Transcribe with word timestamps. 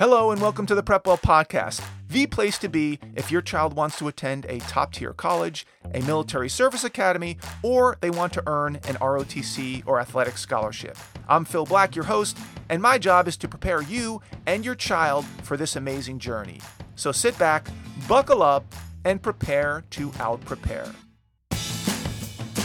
Hello, 0.00 0.30
and 0.30 0.40
welcome 0.40 0.64
to 0.64 0.74
the 0.74 0.82
Prepwell 0.82 1.20
Podcast, 1.20 1.86
the 2.08 2.26
place 2.26 2.56
to 2.56 2.70
be 2.70 2.98
if 3.16 3.30
your 3.30 3.42
child 3.42 3.74
wants 3.74 3.98
to 3.98 4.08
attend 4.08 4.46
a 4.46 4.58
top 4.60 4.94
tier 4.94 5.12
college, 5.12 5.66
a 5.92 6.00
military 6.04 6.48
service 6.48 6.84
academy, 6.84 7.36
or 7.62 7.98
they 8.00 8.08
want 8.08 8.32
to 8.32 8.42
earn 8.46 8.76
an 8.76 8.94
ROTC 8.94 9.82
or 9.84 10.00
athletic 10.00 10.38
scholarship. 10.38 10.96
I'm 11.28 11.44
Phil 11.44 11.66
Black, 11.66 11.94
your 11.94 12.06
host, 12.06 12.38
and 12.70 12.80
my 12.80 12.96
job 12.96 13.28
is 13.28 13.36
to 13.36 13.46
prepare 13.46 13.82
you 13.82 14.22
and 14.46 14.64
your 14.64 14.74
child 14.74 15.26
for 15.42 15.58
this 15.58 15.76
amazing 15.76 16.18
journey. 16.18 16.62
So 16.96 17.12
sit 17.12 17.38
back, 17.38 17.68
buckle 18.08 18.42
up, 18.42 18.64
and 19.04 19.20
prepare 19.20 19.84
to 19.90 20.12
out 20.18 20.42
prepare. 20.46 20.90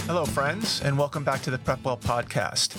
Hello, 0.08 0.24
friends, 0.24 0.82
and 0.82 0.98
welcome 0.98 1.26
back 1.26 1.42
to 1.42 1.52
the 1.52 1.58
Prepwell 1.58 2.00
Podcast. 2.00 2.78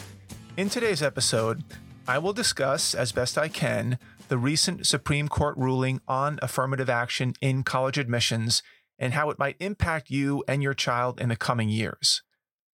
In 0.57 0.71
today's 0.71 1.03
episode, 1.03 1.63
I 2.09 2.19
will 2.19 2.33
discuss, 2.33 2.95
as 2.95 3.13
best 3.13 3.37
I 3.37 3.49
can, 3.49 3.99
the 4.29 4.39
recent 4.39 4.87
Supreme 4.87 5.29
Court 5.29 5.57
ruling 5.57 6.01
on 6.07 6.39
affirmative 6.43 6.91
action 6.91 7.35
in 7.41 7.63
college 7.63 7.99
admissions 7.99 8.63
and 8.99 9.13
how 9.13 9.31
it 9.31 9.39
might 9.39 9.57
impact 9.61 10.11
you 10.11 10.43
and 10.49 10.63
your 10.63 10.75
child 10.75 11.21
in 11.21 11.29
the 11.29 11.37
coming 11.37 11.69
years. 11.69 12.23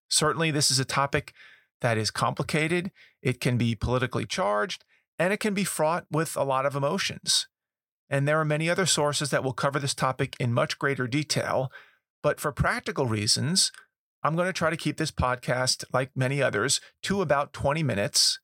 Certainly, 0.09 0.51
this 0.51 0.71
is 0.71 0.79
a 0.79 0.85
topic 0.85 1.33
that 1.81 1.99
is 1.99 2.11
complicated, 2.11 2.93
it 3.23 3.41
can 3.41 3.57
be 3.57 3.75
politically 3.75 4.25
charged, 4.25 4.85
and 5.19 5.33
it 5.33 5.41
can 5.41 5.55
be 5.55 5.65
fraught 5.65 6.07
with 6.11 6.37
a 6.37 6.45
lot 6.45 6.65
of 6.65 6.77
emotions. 6.77 7.49
And 8.09 8.29
there 8.29 8.39
are 8.39 8.45
many 8.45 8.69
other 8.69 8.87
sources 8.87 9.31
that 9.31 9.43
will 9.43 9.53
cover 9.53 9.79
this 9.79 9.95
topic 9.95 10.37
in 10.39 10.53
much 10.53 10.79
greater 10.79 11.07
detail. 11.07 11.71
But 12.23 12.41
for 12.41 12.53
practical 12.53 13.07
reasons, 13.07 13.73
I'm 14.23 14.37
going 14.37 14.47
to 14.47 14.53
try 14.53 14.71
to 14.71 14.77
keep 14.77 14.99
this 14.99 15.11
podcast, 15.11 15.85
like 15.93 16.11
many 16.15 16.43
others, 16.43 16.81
to 17.05 17.23
about 17.23 17.53
20 17.53 17.83
minutes 17.83 18.39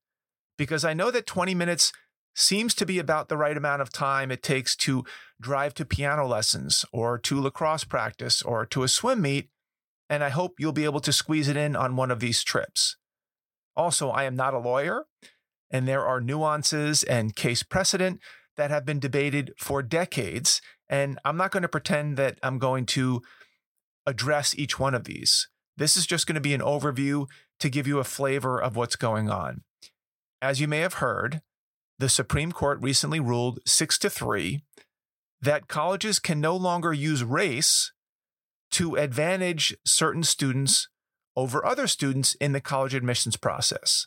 because 0.56 0.84
I 0.84 0.92
know 0.92 1.10
that 1.10 1.26
20 1.26 1.54
minutes 1.54 1.92
seems 2.34 2.74
to 2.74 2.86
be 2.86 2.98
about 2.98 3.28
the 3.28 3.36
right 3.36 3.56
amount 3.56 3.82
of 3.82 3.92
time 3.92 4.30
it 4.30 4.42
takes 4.42 4.76
to 4.76 5.04
drive 5.40 5.74
to 5.74 5.84
piano 5.84 6.26
lessons 6.26 6.84
or 6.92 7.18
to 7.18 7.40
lacrosse 7.40 7.84
practice 7.84 8.42
or 8.42 8.64
to 8.66 8.82
a 8.82 8.88
swim 8.88 9.20
meet. 9.20 9.50
And 10.10 10.24
I 10.24 10.30
hope 10.30 10.54
you'll 10.58 10.72
be 10.72 10.84
able 10.84 11.00
to 11.00 11.12
squeeze 11.12 11.48
it 11.48 11.56
in 11.56 11.76
on 11.76 11.96
one 11.96 12.10
of 12.10 12.20
these 12.20 12.42
trips. 12.42 12.96
Also, 13.76 14.10
I 14.10 14.24
am 14.24 14.34
not 14.34 14.54
a 14.54 14.58
lawyer, 14.58 15.04
and 15.70 15.86
there 15.86 16.04
are 16.04 16.20
nuances 16.20 17.02
and 17.02 17.36
case 17.36 17.62
precedent 17.62 18.20
that 18.56 18.70
have 18.70 18.84
been 18.84 18.98
debated 18.98 19.52
for 19.58 19.82
decades. 19.82 20.60
And 20.88 21.18
I'm 21.24 21.36
not 21.36 21.50
going 21.50 21.62
to 21.62 21.68
pretend 21.68 22.16
that 22.16 22.38
I'm 22.42 22.58
going 22.58 22.86
to 22.86 23.22
address 24.06 24.56
each 24.58 24.78
one 24.78 24.94
of 24.94 25.04
these. 25.04 25.48
This 25.76 25.96
is 25.96 26.06
just 26.06 26.26
going 26.26 26.34
to 26.34 26.40
be 26.40 26.54
an 26.54 26.60
overview 26.60 27.26
to 27.60 27.68
give 27.68 27.86
you 27.86 27.98
a 27.98 28.04
flavor 28.04 28.60
of 28.60 28.74
what's 28.74 28.96
going 28.96 29.30
on. 29.30 29.62
As 30.42 30.60
you 30.60 30.66
may 30.66 30.80
have 30.80 30.94
heard, 30.94 31.40
the 31.98 32.08
Supreme 32.08 32.52
Court 32.52 32.80
recently 32.80 33.20
ruled 33.20 33.60
6 33.66 33.98
to 33.98 34.10
3 34.10 34.62
that 35.40 35.68
colleges 35.68 36.18
can 36.18 36.40
no 36.40 36.56
longer 36.56 36.92
use 36.92 37.24
race 37.24 37.92
to 38.72 38.96
advantage 38.96 39.76
certain 39.84 40.22
students 40.22 40.88
over 41.36 41.64
other 41.64 41.86
students 41.86 42.34
in 42.34 42.52
the 42.52 42.60
college 42.60 42.94
admissions 42.94 43.36
process. 43.36 44.06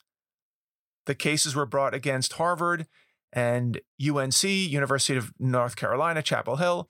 The 1.06 1.16
cases 1.16 1.56
were 1.56 1.66
brought 1.66 1.94
against 1.94 2.34
Harvard 2.34 2.88
and 3.34 3.80
UNC, 4.06 4.44
University 4.44 5.18
of 5.18 5.32
North 5.40 5.76
Carolina, 5.76 6.22
Chapel 6.22 6.58
Hill, 6.58 6.90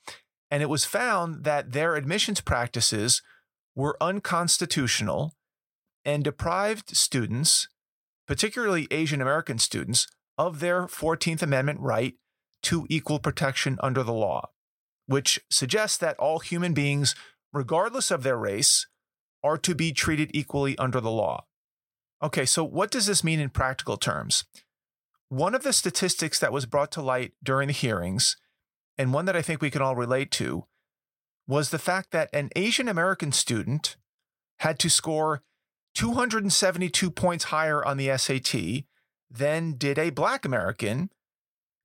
and 0.49 0.61
it 0.61 0.69
was 0.69 0.83
found 0.85 1.43
that 1.43 1.71
their 1.71 1.95
admissions 1.95 2.41
practices 2.41 3.21
were 3.75 3.97
unconstitutional 4.01 5.35
and 6.03 6.23
deprived 6.23 6.95
students, 6.97 7.69
particularly 8.27 8.87
Asian 8.91 9.21
American 9.21 9.59
students, 9.59 10.07
of 10.41 10.59
their 10.59 10.87
14th 10.87 11.43
Amendment 11.43 11.79
right 11.79 12.15
to 12.63 12.87
equal 12.89 13.19
protection 13.19 13.77
under 13.83 14.01
the 14.01 14.11
law, 14.11 14.49
which 15.05 15.39
suggests 15.51 15.99
that 15.99 16.17
all 16.17 16.39
human 16.39 16.73
beings, 16.73 17.13
regardless 17.53 18.09
of 18.09 18.23
their 18.23 18.37
race, 18.37 18.87
are 19.43 19.57
to 19.59 19.75
be 19.75 19.91
treated 19.91 20.31
equally 20.33 20.75
under 20.79 20.99
the 20.99 21.11
law. 21.11 21.45
Okay, 22.23 22.45
so 22.45 22.63
what 22.63 22.89
does 22.89 23.05
this 23.05 23.23
mean 23.23 23.39
in 23.39 23.49
practical 23.49 23.97
terms? 23.97 24.43
One 25.29 25.53
of 25.53 25.61
the 25.61 25.73
statistics 25.73 26.39
that 26.39 26.51
was 26.51 26.65
brought 26.65 26.91
to 26.93 27.03
light 27.03 27.33
during 27.43 27.67
the 27.67 27.73
hearings, 27.73 28.35
and 28.97 29.13
one 29.13 29.25
that 29.25 29.35
I 29.35 29.43
think 29.43 29.61
we 29.61 29.71
can 29.71 29.83
all 29.83 29.95
relate 29.95 30.31
to, 30.31 30.65
was 31.47 31.69
the 31.69 31.79
fact 31.79 32.09
that 32.11 32.29
an 32.33 32.49
Asian 32.55 32.87
American 32.87 33.31
student 33.31 33.95
had 34.59 34.79
to 34.79 34.89
score 34.89 35.43
272 35.93 37.11
points 37.11 37.45
higher 37.45 37.85
on 37.85 37.97
the 37.97 38.15
SAT 38.17 38.85
than 39.31 39.73
did 39.73 39.97
a 39.97 40.09
Black 40.09 40.45
American 40.45 41.09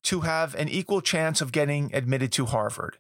to 0.05 0.21
have 0.21 0.55
an 0.55 0.69
equal 0.69 1.01
chance 1.01 1.41
of 1.41 1.53
getting 1.53 1.95
admitted 1.95 2.33
to 2.33 2.47
Harvard. 2.47 2.99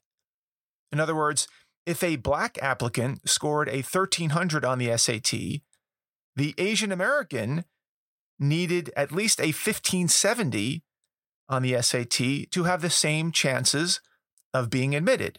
In 0.93 1.01
other 1.01 1.15
words, 1.15 1.49
if 1.85 2.03
a 2.03 2.17
Black 2.17 2.59
applicant 2.61 3.29
scored 3.29 3.69
a 3.69 3.83
1300 3.83 4.65
on 4.65 4.79
the 4.79 4.97
SAT, 4.97 5.63
the 6.35 6.55
Asian 6.59 6.93
American 6.93 7.65
needed 8.39 8.93
at 8.97 9.13
least 9.13 9.41
a 9.41 9.47
1570 9.47 10.83
on 11.49 11.63
the 11.63 11.81
SAT 11.81 12.51
to 12.51 12.65
have 12.65 12.83
the 12.83 12.91
same 12.91 13.33
chances 13.33 14.01
of 14.53 14.71
being 14.71 14.95
admitted. 14.95 15.39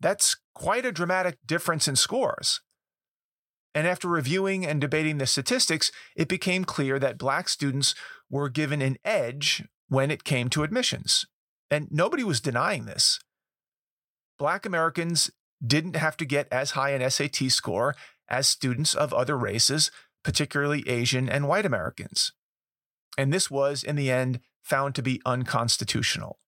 That's 0.00 0.36
quite 0.54 0.86
a 0.86 0.92
dramatic 0.92 1.38
difference 1.46 1.88
in 1.88 1.96
scores. 1.96 2.60
And 3.74 3.86
after 3.86 4.08
reviewing 4.08 4.66
and 4.66 4.80
debating 4.80 5.18
the 5.18 5.26
statistics, 5.26 5.90
it 6.14 6.28
became 6.28 6.64
clear 6.64 6.98
that 6.98 7.18
Black 7.18 7.48
students 7.48 7.94
were 8.32 8.48
given 8.48 8.82
an 8.82 8.96
edge 9.04 9.62
when 9.88 10.10
it 10.10 10.24
came 10.24 10.48
to 10.48 10.64
admissions. 10.64 11.26
And 11.70 11.86
nobody 11.90 12.24
was 12.24 12.40
denying 12.40 12.86
this. 12.86 13.20
Black 14.38 14.66
Americans 14.66 15.30
didn't 15.64 15.94
have 15.94 16.16
to 16.16 16.24
get 16.24 16.48
as 16.50 16.72
high 16.72 16.90
an 16.90 17.08
SAT 17.08 17.50
score 17.50 17.94
as 18.28 18.48
students 18.48 18.94
of 18.94 19.12
other 19.12 19.38
races, 19.38 19.92
particularly 20.24 20.82
Asian 20.88 21.28
and 21.28 21.46
white 21.46 21.66
Americans. 21.66 22.32
And 23.16 23.32
this 23.32 23.50
was, 23.50 23.84
in 23.84 23.94
the 23.94 24.10
end, 24.10 24.40
found 24.62 24.94
to 24.94 25.02
be 25.02 25.20
unconstitutional. 25.26 26.38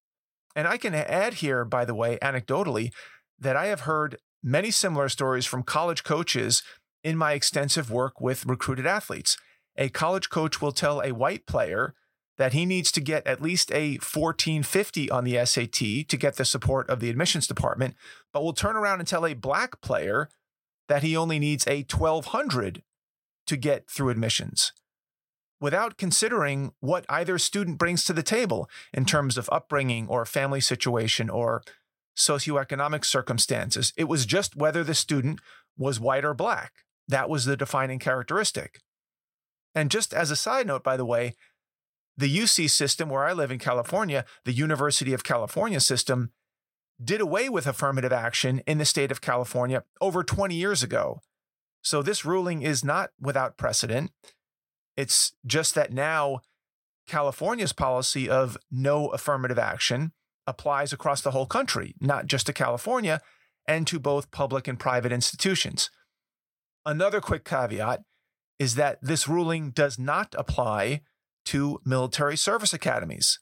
And 0.57 0.67
I 0.67 0.79
can 0.79 0.95
add 0.95 1.35
here, 1.35 1.65
by 1.65 1.85
the 1.85 1.95
way, 1.95 2.19
anecdotally, 2.23 2.93
that 3.39 3.57
I 3.57 3.67
have 3.67 3.81
heard 3.81 4.17
many 4.43 4.71
similar 4.71 5.09
stories 5.09 5.47
from 5.47 5.63
college 5.63 6.03
coaches 6.03 6.63
in 7.03 7.19
my 7.19 7.33
extensive 7.33 7.91
work 7.91 8.21
with 8.21 8.47
recruited 8.47 8.87
athletes. 8.87 9.37
A 9.77 9.89
college 9.89 10.31
coach 10.31 10.61
will 10.61 10.73
tell 10.73 11.01
a 11.01 11.13
white 11.13 11.47
player 11.47 11.95
that 12.37 12.53
he 12.53 12.67
needs 12.67 12.91
to 12.93 13.01
get 13.01 13.27
at 13.27 13.41
least 13.41 13.71
a 13.73 13.93
1450 13.95 15.11
on 15.11 15.25
the 15.25 15.45
SAT 15.45 16.09
to 16.09 16.17
get 16.17 16.37
the 16.37 16.45
support 16.45 16.89
of 16.89 17.01
the 17.01 17.11
admissions 17.11 17.47
department, 17.47 17.95
but 18.33 18.43
will 18.43 18.53
turn 18.53 18.77
around 18.77 18.99
and 18.99 19.09
tell 19.09 19.27
a 19.27 19.35
black 19.35 19.81
player 19.81 20.29
that 20.89 21.03
he 21.03 21.17
only 21.17 21.39
needs 21.39 21.67
a 21.67 21.87
1200 21.91 22.83
to 23.47 23.57
get 23.57 23.89
through 23.89 24.11
admissions 24.11 24.73
without 25.61 25.97
considering 25.97 26.73
what 26.81 27.07
either 27.09 27.39
student 27.39 27.79
brings 27.79 28.05
to 28.05 28.13
the 28.13 28.23
table 28.23 28.69
in 28.93 29.05
terms 29.05 29.39
of 29.39 29.49
upbringing 29.51 30.07
or 30.09 30.27
family 30.27 30.61
situation 30.61 31.31
or 31.31 31.63
socioeconomic 32.17 33.05
circumstances. 33.05 33.93
It 33.97 34.05
was 34.05 34.27
just 34.27 34.57
whether 34.57 34.85
the 34.85 34.95
student 34.95 35.41
was 35.79 35.99
white 35.99 36.25
or 36.25 36.35
black. 36.35 36.73
That 37.09 37.31
was 37.31 37.45
the 37.45 37.57
defining 37.57 37.99
characteristic. 37.99 38.81
And 39.75 39.91
just 39.91 40.15
as 40.15 40.31
a 40.31 40.37
side 40.37 40.67
note, 40.67 40.85
by 40.85 40.97
the 40.97 41.05
way, 41.05 41.35
the 42.17 42.35
UC 42.35 42.71
system 42.71 43.09
where 43.09 43.25
I 43.25 43.33
live 43.33 43.51
in 43.51 43.59
California, 43.59 44.25
the 44.45 44.53
University 44.53 45.13
of 45.13 45.25
California 45.25 45.81
system, 45.81 46.31
did 47.03 47.21
away 47.21 47.49
with 47.49 47.67
affirmative 47.67 48.13
action 48.13 48.63
in 48.67 48.79
the 48.79 48.85
state 48.85 49.11
of 49.11 49.21
California 49.21 49.83
over 50.01 50.23
20 50.23 50.55
years 50.55 50.83
ago. 50.83 51.21
So 51.83 52.03
this 52.03 52.25
ruling 52.25 52.63
is 52.63 52.85
not 52.85 53.11
without 53.21 53.59
precedent. 53.59 54.13
It's 54.97 55.33
just 55.45 55.75
that 55.75 55.93
now 55.93 56.41
California's 57.09 57.73
policy 57.73 58.29
of 58.29 58.57
no 58.71 59.09
affirmative 59.09 59.59
action 59.59 60.13
applies 60.47 60.93
across 60.93 61.21
the 61.21 61.33
whole 61.33 61.47
country, 61.47 61.95
not 62.01 62.27
just 62.27 62.47
to 62.47 62.53
California, 62.53 63.21
and 63.67 63.87
to 63.87 63.99
both 63.99 64.31
public 64.31 64.69
and 64.69 64.79
private 64.79 65.13
institutions. 65.13 65.91
Another 66.87 67.21
quick 67.21 67.45
caveat 67.45 68.03
is 68.59 68.75
that 68.77 68.99
this 69.03 69.29
ruling 69.29 69.71
does 69.71 69.99
not 69.99 70.35
apply 70.39 71.03
to 71.47 71.81
military 71.85 72.37
service 72.37 72.73
academies, 72.73 73.39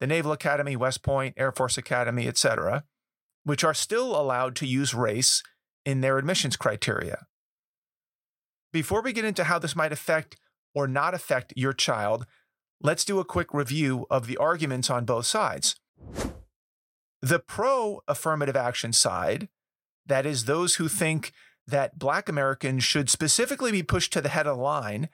the 0.00 0.06
Naval 0.06 0.32
Academy, 0.32 0.76
West 0.76 1.02
Point, 1.02 1.34
Air 1.36 1.52
Force 1.52 1.78
Academy, 1.78 2.26
etc., 2.28 2.84
which 3.44 3.64
are 3.64 3.74
still 3.74 4.20
allowed 4.20 4.54
to 4.56 4.66
use 4.66 4.94
race 4.94 5.42
in 5.84 6.00
their 6.00 6.18
admissions 6.18 6.56
criteria. 6.56 7.26
Before 8.72 9.00
we 9.00 9.12
get 9.12 9.24
into 9.24 9.44
how 9.44 9.58
this 9.58 9.74
might 9.74 9.92
affect 9.92 10.36
or 10.74 10.86
not 10.86 11.14
affect 11.14 11.54
your 11.56 11.72
child, 11.72 12.26
let's 12.82 13.04
do 13.04 13.18
a 13.18 13.24
quick 13.24 13.54
review 13.54 14.06
of 14.10 14.26
the 14.26 14.36
arguments 14.36 14.90
on 14.90 15.06
both 15.06 15.24
sides. 15.24 15.76
The 17.22 17.38
pro 17.38 18.02
affirmative 18.06 18.56
action 18.56 18.92
side, 18.92 19.48
that 20.06 20.26
is, 20.26 20.44
those 20.44 20.76
who 20.76 20.88
think 20.88 21.32
that 21.68 21.98
Black 21.98 22.28
Americans 22.28 22.82
should 22.82 23.10
specifically 23.10 23.70
be 23.70 23.82
pushed 23.82 24.12
to 24.14 24.22
the 24.22 24.30
head 24.30 24.46
of 24.46 24.56
the 24.56 24.62
line, 24.62 25.10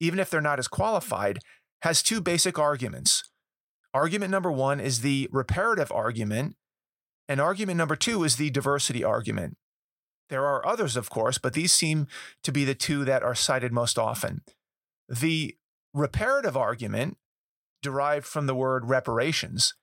even 0.00 0.18
if 0.18 0.28
they're 0.28 0.40
not 0.40 0.58
as 0.58 0.66
qualified, 0.66 1.38
has 1.82 2.02
two 2.02 2.20
basic 2.20 2.58
arguments. 2.58 3.30
Argument 3.94 4.30
number 4.30 4.50
one 4.50 4.80
is 4.80 5.00
the 5.00 5.28
reparative 5.30 5.92
argument, 5.92 6.56
and 7.28 7.40
argument 7.40 7.78
number 7.78 7.94
two 7.94 8.24
is 8.24 8.36
the 8.36 8.50
diversity 8.50 9.04
argument. 9.04 9.56
There 10.28 10.44
are 10.44 10.66
others, 10.66 10.96
of 10.96 11.08
course, 11.08 11.38
but 11.38 11.52
these 11.52 11.72
seem 11.72 12.08
to 12.42 12.50
be 12.50 12.64
the 12.64 12.74
two 12.74 13.04
that 13.04 13.22
are 13.22 13.34
cited 13.34 13.72
most 13.72 13.98
often. 13.98 14.42
The 15.08 15.56
reparative 15.94 16.56
argument, 16.56 17.16
derived 17.80 18.26
from 18.26 18.46
the 18.46 18.54
word 18.54 18.88
reparations, 18.88 19.74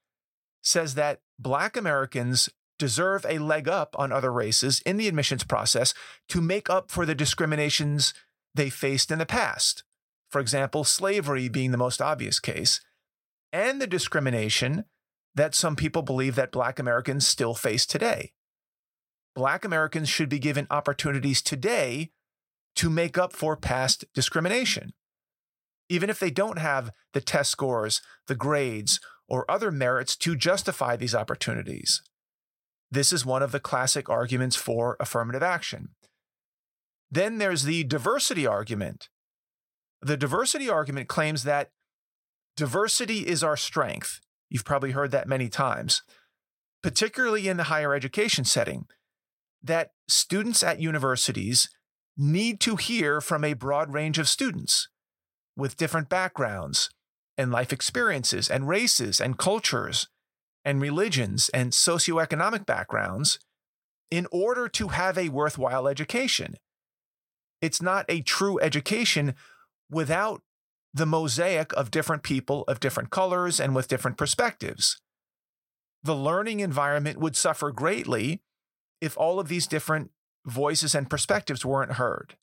says 0.62 0.96
that 0.96 1.22
Black 1.38 1.78
Americans 1.78 2.50
deserve 2.80 3.26
a 3.30 3.38
leg 3.38 3.68
up 3.68 3.96
on 4.00 4.12
other 4.12 4.32
races 4.32 4.82
in 4.86 4.98
the 4.98 5.08
admissions 5.08 5.44
process 5.44 5.94
to 6.30 6.42
make 6.42 6.70
up 6.70 6.90
for 6.90 7.06
the 7.06 7.14
discriminations 7.14 8.14
they 8.56 8.70
faced 8.70 9.12
in 9.12 9.20
the 9.20 9.26
past. 9.26 9.84
For 10.30 10.42
example, 10.42 10.84
slavery 10.84 11.50
being 11.50 11.72
the 11.72 11.78
most 11.78 12.02
obvious 12.02 12.40
case, 12.40 12.82
and 13.52 13.82
the 13.82 13.88
discrimination 13.88 14.86
that 15.36 15.56
some 15.56 15.76
people 15.76 16.02
believe 16.02 16.36
that 16.36 16.52
Black 16.52 16.80
Americans 16.80 17.28
still 17.28 17.54
face 17.54 17.86
today. 17.86 18.34
Black 19.36 19.64
Americans 19.64 20.10
should 20.10 20.30
be 20.30 20.40
given 20.40 20.68
opportunities 20.70 21.42
today 21.42 22.12
to 22.76 22.90
make 22.90 23.18
up 23.18 23.34
for 23.34 23.56
past 23.56 24.06
discrimination. 24.14 24.94
Even 25.88 26.10
if 26.10 26.20
they 26.20 26.32
don't 26.32 26.60
have 26.60 26.92
the 27.14 27.22
test 27.22 27.52
scores, 27.52 28.02
the 28.28 28.36
grades, 28.36 29.00
or 29.28 29.50
other 29.50 29.72
merits 29.72 30.16
to 30.16 30.36
justify 30.36 30.96
these 30.96 31.16
opportunities. 31.16 32.02
This 32.92 33.14
is 33.14 33.26
one 33.26 33.44
of 33.44 33.52
the 33.52 33.60
classic 33.60 34.10
arguments 34.10 34.56
for 34.56 34.98
affirmative 35.00 35.44
action. 35.44 35.90
Then 37.12 37.38
there's 37.38 37.64
the 37.64 37.84
diversity 37.84 38.46
argument. 38.46 39.10
The 40.02 40.18
diversity 40.18 40.70
argument 40.70 41.08
claims 41.08 41.44
that 41.44 41.72
diversity 42.56 43.28
is 43.28 43.44
our 43.44 43.58
strength. 43.58 44.20
You've 44.50 44.66
probably 44.66 44.92
heard 44.92 45.12
that 45.12 45.28
many 45.28 45.50
times, 45.50 46.02
particularly 46.82 47.48
in 47.48 47.58
the 47.58 47.64
higher 47.64 47.94
education 47.94 48.46
setting, 48.46 48.86
that 49.62 49.92
students 50.08 50.64
at 50.64 50.80
universities 50.80 51.70
need 52.18 52.60
to 52.62 52.76
hear 52.76 53.22
from 53.22 53.44
a 53.44 53.54
broad 53.54 53.94
range 53.94 54.18
of 54.18 54.28
students 54.28 54.88
with 55.56 55.78
different 55.78 56.10
backgrounds 56.10 56.90
and 57.38 57.52
life 57.52 57.72
experiences 57.72 58.50
and 58.50 58.68
races 58.68 59.20
and 59.20 59.38
cultures 59.38 60.08
and 60.66 60.82
religions 60.82 61.50
and 61.54 61.72
socioeconomic 61.72 62.66
backgrounds 62.66 63.40
in 64.12 64.28
order 64.32 64.68
to 64.68 64.90
have 64.90 65.18
a 65.18 65.30
worthwhile 65.30 65.88
education. 65.88 66.56
It's 67.62 67.82
not 67.82 68.06
a 68.10 68.22
true 68.22 68.60
education 68.60 69.36
without 69.90 70.42
the 70.94 71.06
mosaic 71.06 71.72
of 71.74 71.92
different 71.92 72.24
people 72.24 72.64
of 72.68 72.80
different 72.80 73.10
colors 73.12 73.60
and 73.60 73.76
with 73.76 73.88
different 73.88 74.18
perspectives. 74.18 75.00
The 76.04 76.16
learning 76.16 76.62
environment 76.62 77.20
would 77.20 77.36
suffer 77.36 77.72
greatly 77.72 78.42
if 79.02 79.18
all 79.18 79.40
of 79.40 79.50
these 79.50 79.68
different 79.68 80.12
voices 80.46 80.96
and 80.96 81.10
perspectives 81.10 81.66
weren't 81.66 81.94
heard. 81.94 82.36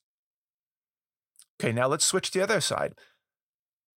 Okay, 1.59 1.73
now 1.73 1.87
let's 1.87 2.05
switch 2.05 2.31
to 2.31 2.39
the 2.39 2.43
other 2.43 2.61
side. 2.61 2.93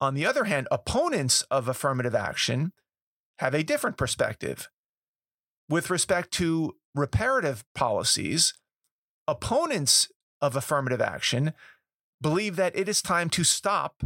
On 0.00 0.14
the 0.14 0.24
other 0.24 0.44
hand, 0.44 0.66
opponents 0.70 1.42
of 1.50 1.68
affirmative 1.68 2.14
action 2.14 2.72
have 3.40 3.54
a 3.54 3.62
different 3.62 3.96
perspective. 3.96 4.68
With 5.66 5.88
respect 5.88 6.30
to 6.32 6.76
reparative 6.94 7.64
policies, 7.74 8.52
opponents 9.26 10.08
of 10.42 10.56
affirmative 10.56 11.00
action 11.00 11.54
believe 12.20 12.56
that 12.56 12.76
it 12.76 12.86
is 12.86 13.00
time 13.00 13.30
to 13.30 13.42
stop 13.42 14.02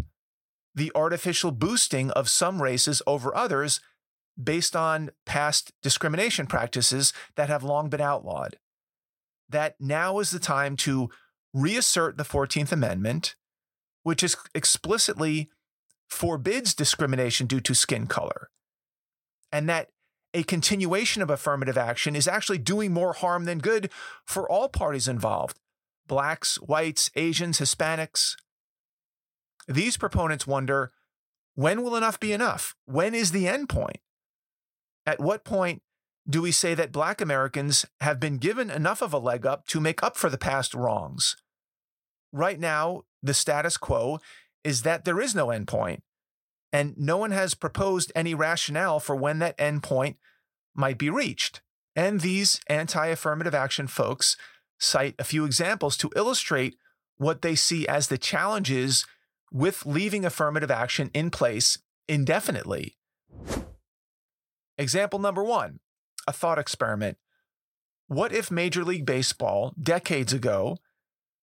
the 0.73 0.93
artificial 0.95 1.51
boosting 1.51 2.13
of 2.13 2.29
some 2.29 2.63
races 2.63 3.03
over 3.09 3.35
others 3.37 3.81
based 4.41 4.77
on 4.77 5.11
past 5.27 5.73
discrimination 5.83 6.47
practices 6.47 7.13
that 7.35 7.49
have 7.49 7.65
long 7.65 7.89
been 7.89 8.01
outlawed. 8.01 8.57
That 9.49 9.75
now 9.81 10.21
is 10.21 10.31
the 10.31 10.39
time 10.39 10.77
to 10.79 11.11
reassert 11.53 12.19
the 12.19 12.25
14th 12.25 12.71
Amendment, 12.71 13.35
which 14.05 14.23
is 14.23 14.37
explicitly 14.55 15.51
forbids 16.09 16.73
discrimination 16.73 17.49
due 17.49 17.61
to 17.61 17.75
skin 17.75 18.07
color. 18.07 18.49
And 19.55 19.69
that 19.69 19.91
a 20.35 20.43
continuation 20.43 21.23
of 21.23 21.31
affirmative 21.31 21.79
action 21.79 22.17
is 22.17 22.27
actually 22.27 22.59
doing 22.59 22.93
more 22.93 23.13
harm 23.13 23.45
than 23.45 23.59
good 23.59 23.89
for 24.27 24.51
all 24.51 24.69
parties 24.69 25.07
involved 25.07 25.61
blacks, 26.09 26.57
whites, 26.57 27.09
Asians, 27.15 27.61
Hispanics. 27.61 28.35
These 29.69 29.97
proponents 29.97 30.45
wonder 30.45 30.91
when 31.55 31.85
will 31.85 31.95
enough 31.95 32.19
be 32.19 32.33
enough? 32.33 32.75
When 32.85 33.15
is 33.15 33.31
the 33.31 33.47
end 33.47 33.69
point? 33.69 34.01
At 35.07 35.21
what 35.21 35.45
point 35.45 35.83
do 36.29 36.43
we 36.43 36.51
say 36.51 36.75
that 36.75 36.91
Black 36.91 37.21
Americans 37.21 37.87
have 38.01 38.19
been 38.19 38.39
given 38.39 38.73
enough 38.73 39.03
of 39.03 39.13
a 39.13 39.19
leg 39.19 39.47
up 39.47 39.69
to 39.69 39.81
make 39.81 40.03
up 40.03 40.17
for 40.17 40.29
the 40.29 40.37
past 40.37 40.75
wrongs? 40.75 41.37
Right 42.33 42.59
now, 42.59 43.03
the 43.23 43.35
status 43.35 43.77
quo 43.77 44.19
is 44.65 44.83
that 44.83 45.05
there 45.05 45.21
is 45.21 45.33
no 45.33 45.47
endpoint, 45.47 46.01
and 46.75 46.99
no 46.99 47.17
one 47.17 47.31
has 47.31 47.55
proposed 47.55 48.11
any 48.17 48.35
rationale 48.35 48.99
for 48.99 49.15
when 49.15 49.39
that 49.39 49.57
endpoint 49.59 50.17
might 50.75 50.99
be 50.99 51.09
reached. 51.09 51.63
And 51.95 52.21
these 52.21 52.61
anti 52.67 53.07
affirmative 53.07 53.55
action 53.55 53.87
folks 53.87 54.37
cite 54.81 55.15
a 55.21 55.25
few 55.25 55.45
examples 55.45 55.97
to 55.99 56.11
illustrate 56.17 56.75
what 57.17 57.43
they 57.43 57.55
see 57.55 57.87
as 57.87 58.09
the 58.09 58.19
challenges 58.19 59.07
with 59.53 59.87
leaving 59.87 60.25
affirmative 60.25 60.71
action 60.71 61.13
in 61.15 61.31
place 61.31 61.79
indefinitely. 62.09 62.97
Example 64.77 65.21
number 65.21 65.45
one 65.45 65.79
a 66.27 66.33
thought 66.33 66.59
experiment. 66.59 67.19
What 68.09 68.33
if 68.33 68.51
Major 68.51 68.83
League 68.83 69.07
Baseball, 69.07 69.75
decades 69.81 70.33
ago, 70.33 70.79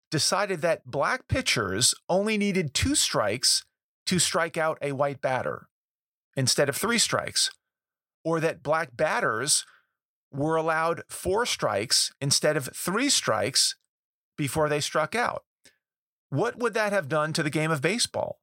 decided 0.09 0.61
that 0.61 0.85
black 0.85 1.29
pitchers 1.29 1.95
only 2.09 2.37
needed 2.37 2.73
two 2.73 2.95
strikes 2.95 3.63
to 4.11 4.19
strike 4.19 4.57
out 4.57 4.77
a 4.81 4.91
white 4.91 5.21
batter 5.21 5.69
instead 6.35 6.67
of 6.67 6.75
three 6.75 6.97
strikes? 6.97 7.49
Or 8.25 8.41
that 8.41 8.61
black 8.61 8.97
batters 8.97 9.65
were 10.33 10.57
allowed 10.57 11.03
four 11.07 11.45
strikes 11.45 12.11
instead 12.19 12.57
of 12.57 12.69
three 12.75 13.07
strikes 13.07 13.77
before 14.37 14.67
they 14.67 14.81
struck 14.81 15.15
out? 15.15 15.45
What 16.29 16.59
would 16.59 16.73
that 16.73 16.91
have 16.91 17.07
done 17.07 17.31
to 17.31 17.41
the 17.41 17.49
game 17.49 17.71
of 17.71 17.81
baseball? 17.81 18.41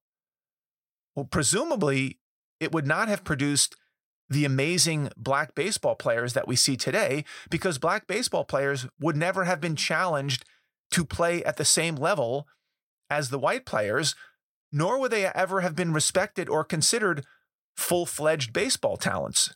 Well, 1.15 1.27
presumably, 1.27 2.19
it 2.61 2.73
would 2.73 2.87
not 2.87 3.09
have 3.09 3.23
produced 3.23 3.77
the 4.31 4.47
amazing 4.47 5.11
black 5.19 5.55
baseball 5.55 5.97
players 5.97 6.33
that 6.33 6.49
we 6.49 6.57
see 6.57 6.79
today 6.79 7.27
because 7.51 7.77
black 7.77 8.07
baseball 8.07 8.45
players 8.45 8.87
would 8.99 9.17
never 9.17 9.45
have 9.45 9.61
been 9.61 9.77
challenged 9.77 10.47
to 10.93 11.05
play 11.05 11.45
at 11.45 11.59
the 11.59 11.65
same 11.67 11.95
level 11.95 12.49
as 13.11 13.29
the 13.29 13.39
white 13.39 13.67
players, 13.67 14.15
nor 14.73 14.99
would 14.99 15.11
they 15.11 15.27
ever 15.27 15.61
have 15.61 15.75
been 15.75 15.93
respected 15.93 16.49
or 16.49 16.65
considered 16.65 17.25
full 17.77 18.07
fledged 18.07 18.53
baseball 18.53 18.97
talents 18.97 19.55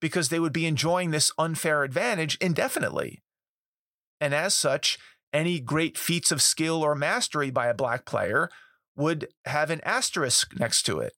because 0.00 0.28
they 0.28 0.40
would 0.40 0.52
be 0.52 0.66
enjoying 0.66 1.10
this 1.10 1.30
unfair 1.38 1.84
advantage 1.84 2.36
indefinitely. 2.40 3.22
And 4.20 4.34
as 4.34 4.54
such, 4.54 4.98
any 5.32 5.60
great 5.60 5.96
feats 5.96 6.32
of 6.32 6.42
skill 6.42 6.82
or 6.82 6.94
mastery 6.94 7.50
by 7.50 7.68
a 7.68 7.74
black 7.74 8.04
player 8.04 8.50
would 8.96 9.28
have 9.46 9.70
an 9.70 9.80
asterisk 9.84 10.58
next 10.58 10.82
to 10.82 10.98
it. 10.98 11.12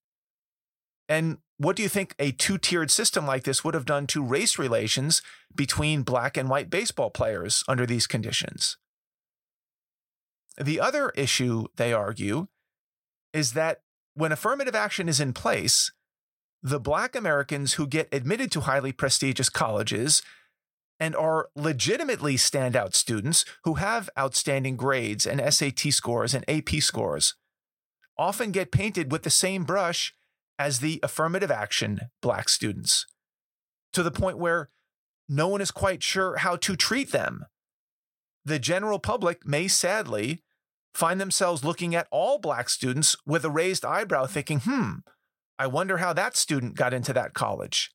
And 1.09 1.39
what 1.57 1.77
do 1.77 1.83
you 1.83 1.89
think 1.89 2.15
a 2.19 2.33
two 2.33 2.59
tiered 2.59 2.91
system 2.91 3.27
like 3.27 3.45
this 3.45 3.65
would 3.65 3.75
have 3.75 3.85
done 3.85 4.07
to 4.09 4.25
race 4.25 4.59
relations 4.59 5.23
between 5.55 6.03
black 6.03 6.37
and 6.37 6.49
white 6.49 6.71
baseball 6.71 7.11
players 7.11 7.65
under 7.69 7.87
these 7.87 8.07
conditions? 8.07 8.77
The 10.61 10.81
other 10.81 11.11
issue, 11.11 11.67
they 11.77 11.93
argue, 11.93 12.47
is 13.35 13.53
that 13.53 13.81
when 14.15 14.33
affirmative 14.33 14.75
action 14.75 15.09
is 15.09 15.21
in 15.21 15.35
place, 15.35 15.93
the 16.63 16.81
black 16.81 17.15
Americans 17.15 17.75
who 17.75 17.87
get 17.87 18.09
admitted 18.11 18.51
to 18.53 18.61
highly 18.61 18.93
prestigious 18.93 19.51
colleges 19.51 20.23
and 21.01 21.15
are 21.17 21.49
legitimately 21.57 22.37
standout 22.37 22.95
students 22.95 23.45
who 23.65 23.75
have 23.75 24.09
outstanding 24.19 24.77
grades 24.77 25.27
and 25.27 25.43
SAT 25.53 25.93
scores 25.93 26.33
and 26.33 26.49
AP 26.49 26.77
scores 26.81 27.35
often 28.17 28.53
get 28.53 28.71
painted 28.71 29.11
with 29.11 29.25
the 29.25 29.31
same 29.31 29.65
brush 29.65 30.15
as 30.57 30.79
the 30.79 31.01
affirmative 31.03 31.51
action 31.51 32.01
black 32.23 32.49
students 32.49 33.07
to 33.93 34.05
the 34.05 34.13
point 34.13 34.39
where 34.39 34.71
no 35.29 35.49
one 35.49 35.61
is 35.61 35.73
quite 35.73 36.03
sure 36.03 36.37
how 36.37 36.55
to 36.55 36.77
treat 36.77 37.11
them. 37.11 37.45
The 38.45 38.61
general 38.61 39.01
public 39.01 39.47
may 39.47 39.69
sadly 39.69 40.44
find 40.95 41.21
themselves 41.21 41.65
looking 41.65 41.95
at 41.95 42.07
all 42.11 42.39
black 42.39 42.71
students 42.71 43.17
with 43.27 43.45
a 43.45 43.51
raised 43.51 43.85
eyebrow, 43.85 44.27
thinking, 44.27 44.61
hmm, 44.61 44.93
I 45.59 45.67
wonder 45.67 45.99
how 45.99 46.13
that 46.13 46.37
student 46.37 46.77
got 46.77 46.95
into 46.95 47.13
that 47.13 47.35
college. 47.35 47.91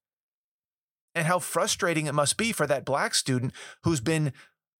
And 1.15 1.25
how 1.25 1.39
frustrating 1.39 2.05
it 2.05 2.13
must 2.13 2.37
be 2.37 2.51
for 2.51 2.67
that 2.67 2.85
black 2.85 3.15
student 3.15 3.53
who's 3.83 4.01
been 4.01 4.31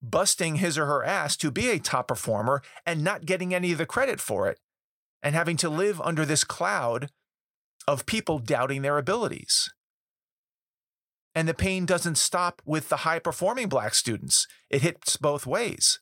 busting 0.02 0.58
his 0.58 0.78
or 0.78 0.86
her 0.86 1.04
ass 1.04 1.36
to 1.38 1.52
be 1.52 1.70
a 1.70 1.80
top 1.80 2.08
performer 2.08 2.62
and 2.86 3.04
not 3.04 3.26
getting 3.26 3.54
any 3.54 3.72
of 3.72 3.78
the 3.78 3.86
credit 3.86 4.20
for 4.22 4.48
it, 4.48 4.60
and 5.24 5.36
having 5.36 5.58
to 5.58 5.70
live 5.70 6.00
under 6.02 6.26
this 6.26 6.44
cloud 6.44 7.10
of 7.88 8.06
people 8.06 8.40
doubting 8.40 8.82
their 8.82 8.98
abilities. 8.98 9.70
And 11.36 11.48
the 11.48 11.54
pain 11.54 11.86
doesn't 11.86 12.18
stop 12.18 12.62
with 12.66 12.90
the 12.90 12.98
high 12.98 13.20
performing 13.20 13.70
Black 13.70 13.96
students, 13.96 14.48
it 14.70 14.82
hits 14.82 15.18
both 15.18 15.46
ways. 15.46 16.00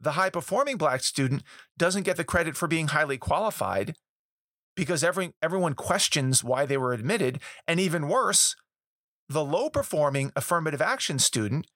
The 0.00 0.12
high 0.12 0.30
performing 0.30 0.76
Black 0.76 1.02
student 1.02 1.42
doesn't 1.76 2.04
get 2.04 2.16
the 2.16 2.24
credit 2.24 2.56
for 2.56 2.66
being 2.66 2.88
highly 2.88 3.18
qualified 3.18 3.94
because 4.74 5.04
every, 5.04 5.32
everyone 5.42 5.74
questions 5.74 6.42
why 6.42 6.64
they 6.64 6.76
were 6.76 6.92
admitted. 6.92 7.40
And 7.68 7.78
even 7.78 8.08
worse, 8.08 8.56
the 9.28 9.44
low 9.44 9.68
performing 9.68 10.32
affirmative 10.34 10.80
action 10.80 11.18
student 11.18 11.66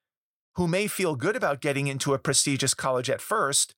who 0.55 0.67
may 0.67 0.87
feel 0.87 1.15
good 1.15 1.35
about 1.35 1.61
getting 1.61 1.87
into 1.87 2.13
a 2.13 2.19
prestigious 2.19 2.73
college 2.73 3.09
at 3.09 3.21
first 3.21 3.75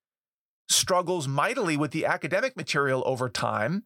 struggles 0.69 1.27
mightily 1.27 1.77
with 1.77 1.91
the 1.91 2.05
academic 2.05 2.55
material 2.55 3.03
over 3.05 3.29
time 3.29 3.83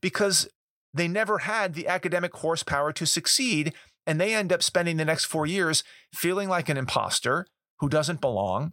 because 0.00 0.48
they 0.94 1.08
never 1.08 1.38
had 1.38 1.74
the 1.74 1.88
academic 1.88 2.34
horsepower 2.36 2.92
to 2.92 3.06
succeed. 3.06 3.72
And 4.06 4.20
they 4.20 4.34
end 4.34 4.52
up 4.52 4.62
spending 4.62 4.96
the 4.96 5.04
next 5.04 5.24
four 5.24 5.46
years 5.46 5.84
feeling 6.12 6.48
like 6.48 6.68
an 6.68 6.76
imposter 6.76 7.46
who 7.78 7.88
doesn't 7.88 8.20
belong. 8.20 8.72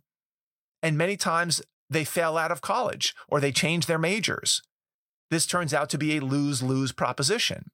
And 0.81 0.98
many 0.98 1.17
times 1.17 1.62
they 1.89 2.03
fail 2.03 2.38
out 2.38 2.51
of 2.51 2.62
college 2.62 3.15
or 3.27 3.39
they 3.39 3.51
change 3.51 3.86
their 3.86 3.98
majors. 3.98 4.62
This 5.29 5.45
turns 5.45 5.74
out 5.74 5.89
to 5.89 5.98
be 5.98 6.17
a 6.17 6.21
lose 6.21 6.63
lose 6.63 6.91
proposition. 6.91 7.71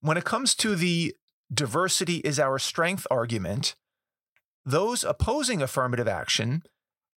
When 0.00 0.16
it 0.16 0.24
comes 0.24 0.54
to 0.56 0.74
the 0.74 1.14
diversity 1.52 2.16
is 2.18 2.38
our 2.38 2.58
strength 2.58 3.06
argument, 3.10 3.74
those 4.64 5.04
opposing 5.04 5.62
affirmative 5.62 6.08
action 6.08 6.62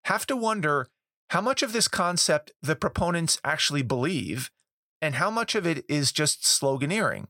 have 0.05 0.25
to 0.27 0.35
wonder 0.35 0.87
how 1.29 1.41
much 1.41 1.61
of 1.61 1.73
this 1.73 1.87
concept 1.87 2.51
the 2.61 2.75
proponents 2.75 3.39
actually 3.43 3.81
believe 3.81 4.49
and 5.01 5.15
how 5.15 5.29
much 5.29 5.55
of 5.55 5.67
it 5.67 5.85
is 5.89 6.11
just 6.11 6.43
sloganeering. 6.43 7.27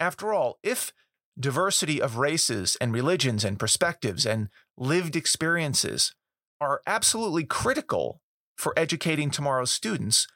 After 0.00 0.32
all, 0.32 0.58
if 0.62 0.92
diversity 1.38 2.02
of 2.02 2.16
races 2.16 2.76
and 2.80 2.92
religions 2.92 3.44
and 3.44 3.58
perspectives 3.58 4.26
and 4.26 4.48
lived 4.76 5.16
experiences 5.16 6.14
are 6.60 6.82
absolutely 6.86 7.44
critical 7.44 8.20
for 8.56 8.72
educating 8.76 9.30
tomorrow's 9.30 9.70
students, 9.70 10.26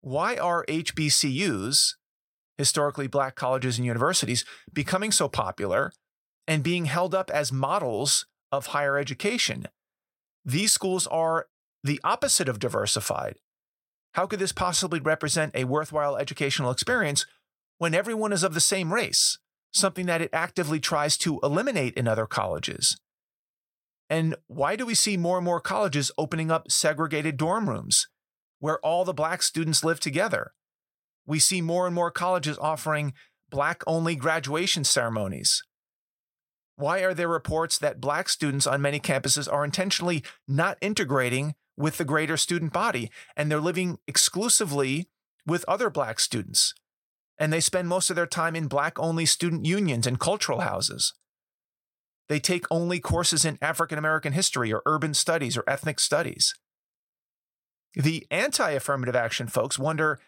why 0.00 0.36
are 0.36 0.64
HBCUs, 0.66 1.94
historically 2.58 3.06
black 3.06 3.34
colleges 3.34 3.78
and 3.78 3.86
universities, 3.86 4.44
becoming 4.72 5.10
so 5.10 5.28
popular 5.28 5.92
and 6.46 6.62
being 6.62 6.84
held 6.84 7.14
up 7.14 7.30
as 7.30 7.50
models 7.50 8.26
of 8.52 8.66
higher 8.66 8.98
education? 8.98 9.66
These 10.44 10.72
schools 10.72 11.06
are 11.08 11.46
the 11.82 12.00
opposite 12.04 12.48
of 12.48 12.58
diversified. 12.58 13.36
How 14.14 14.26
could 14.26 14.38
this 14.38 14.52
possibly 14.52 15.00
represent 15.00 15.54
a 15.54 15.64
worthwhile 15.64 16.16
educational 16.16 16.70
experience 16.70 17.26
when 17.78 17.94
everyone 17.94 18.32
is 18.32 18.42
of 18.42 18.54
the 18.54 18.60
same 18.60 18.92
race, 18.92 19.38
something 19.72 20.06
that 20.06 20.22
it 20.22 20.30
actively 20.32 20.80
tries 20.80 21.18
to 21.18 21.40
eliminate 21.42 21.94
in 21.94 22.08
other 22.08 22.26
colleges? 22.26 22.96
And 24.08 24.36
why 24.46 24.76
do 24.76 24.86
we 24.86 24.94
see 24.94 25.16
more 25.16 25.38
and 25.38 25.44
more 25.44 25.60
colleges 25.60 26.10
opening 26.16 26.50
up 26.50 26.70
segregated 26.70 27.36
dorm 27.36 27.68
rooms 27.68 28.06
where 28.60 28.78
all 28.80 29.04
the 29.04 29.14
black 29.14 29.42
students 29.42 29.84
live 29.84 30.00
together? 30.00 30.52
We 31.26 31.38
see 31.38 31.60
more 31.60 31.86
and 31.86 31.94
more 31.94 32.10
colleges 32.10 32.58
offering 32.58 33.12
black 33.50 33.82
only 33.86 34.14
graduation 34.14 34.84
ceremonies. 34.84 35.62
Why 36.76 37.00
are 37.00 37.14
there 37.14 37.28
reports 37.28 37.78
that 37.78 38.00
black 38.00 38.28
students 38.28 38.66
on 38.66 38.82
many 38.82 39.00
campuses 39.00 39.50
are 39.50 39.64
intentionally 39.64 40.22
not 40.46 40.78
integrating 40.80 41.54
with 41.76 41.98
the 41.98 42.04
greater 42.04 42.36
student 42.36 42.72
body 42.72 43.10
and 43.36 43.50
they're 43.50 43.60
living 43.60 43.98
exclusively 44.06 45.08
with 45.46 45.64
other 45.68 45.90
black 45.90 46.18
students. 46.18 46.74
And 47.38 47.52
they 47.52 47.60
spend 47.60 47.88
most 47.88 48.10
of 48.10 48.16
their 48.16 48.26
time 48.26 48.56
in 48.56 48.66
black 48.66 48.98
only 48.98 49.26
student 49.26 49.66
unions 49.66 50.06
and 50.06 50.18
cultural 50.18 50.60
houses. 50.60 51.12
They 52.28 52.40
take 52.40 52.64
only 52.70 52.98
courses 53.00 53.44
in 53.44 53.58
African 53.62 53.98
American 53.98 54.32
history 54.32 54.72
or 54.72 54.82
urban 54.86 55.14
studies 55.14 55.56
or 55.56 55.64
ethnic 55.66 56.00
studies. 56.00 56.54
The 57.94 58.26
anti 58.30 58.70
affirmative 58.70 59.16
action 59.16 59.46
folks 59.46 59.78
wonder 59.78 60.20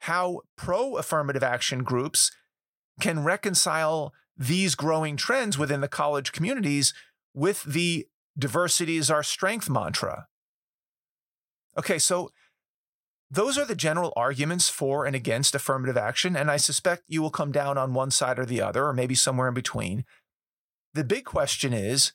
how 0.00 0.42
pro 0.56 0.96
affirmative 0.96 1.42
action 1.42 1.82
groups 1.82 2.30
can 3.00 3.24
reconcile 3.24 4.12
these 4.36 4.74
growing 4.74 5.16
trends 5.16 5.58
within 5.58 5.80
the 5.80 5.88
college 5.88 6.32
communities 6.32 6.94
with 7.34 7.62
the 7.64 8.06
diversity 8.38 8.96
is 8.96 9.10
our 9.10 9.22
strength 9.22 9.68
mantra. 9.68 10.26
Okay, 11.78 11.98
so 11.98 12.30
those 13.30 13.56
are 13.56 13.64
the 13.64 13.76
general 13.76 14.12
arguments 14.16 14.68
for 14.68 15.06
and 15.06 15.14
against 15.14 15.54
affirmative 15.54 15.96
action, 15.96 16.36
and 16.36 16.50
I 16.50 16.56
suspect 16.56 17.04
you 17.06 17.22
will 17.22 17.30
come 17.30 17.52
down 17.52 17.78
on 17.78 17.94
one 17.94 18.10
side 18.10 18.38
or 18.38 18.46
the 18.46 18.60
other, 18.60 18.86
or 18.86 18.92
maybe 18.92 19.14
somewhere 19.14 19.48
in 19.48 19.54
between. 19.54 20.04
The 20.94 21.04
big 21.04 21.24
question 21.24 21.72
is 21.72 22.12